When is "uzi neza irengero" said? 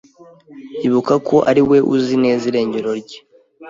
1.93-2.89